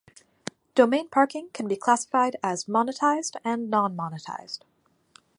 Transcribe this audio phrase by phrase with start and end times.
[0.73, 4.61] Domain parking can be classified as monetized and non-monetized.